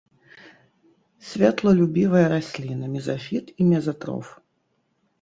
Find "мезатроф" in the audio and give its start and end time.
3.71-4.37